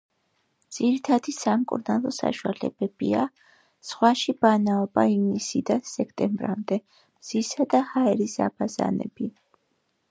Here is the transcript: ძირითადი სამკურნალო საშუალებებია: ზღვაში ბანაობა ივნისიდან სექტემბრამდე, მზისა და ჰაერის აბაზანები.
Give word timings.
ძირითადი 0.75 1.33
სამკურნალო 1.39 2.13
საშუალებებია: 2.19 3.25
ზღვაში 3.91 4.35
ბანაობა 4.45 5.05
ივნისიდან 5.13 5.85
სექტემბრამდე, 5.93 6.83
მზისა 7.03 7.71
და 7.77 7.85
ჰაერის 7.95 8.39
აბაზანები. 8.51 9.33